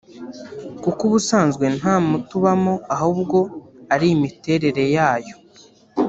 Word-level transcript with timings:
kuko 0.83 1.01
ubusanzwe 1.09 1.65
nta 1.77 1.95
muti 2.07 2.31
ubamo 2.39 2.73
ahubwo 2.95 3.37
ari 3.93 4.07
imiterere 4.15 4.83
yayo 4.95 5.35